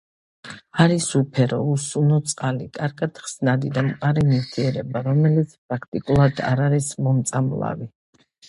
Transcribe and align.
არის 0.83 1.09
უფერო, 1.19 1.59
უსუნო, 1.73 2.17
წყალში 2.31 2.65
კარგად 2.79 3.21
ხსნადი 3.25 3.71
და 3.77 3.83
მყარი 3.91 4.25
ნივთიერება, 4.33 5.05
რომელიც 5.11 5.55
პრაქტიკულად 5.59 6.45
არ 6.55 6.67
არის 6.71 6.93
მომწამლავი. 7.09 7.91